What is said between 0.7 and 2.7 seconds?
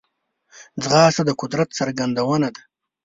ځغاسته د قدرت څرګندونه ده